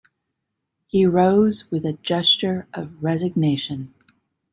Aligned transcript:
He 0.87 1.05
rose 1.05 1.69
with 1.69 1.85
a 1.85 1.93
gesture 1.93 2.67
of 2.73 3.03
resignation. 3.03 3.93